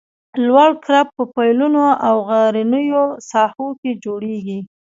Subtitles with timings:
[0.47, 4.59] لوړ کرب په پلونو او غرنیو ساحو کې جوړیږي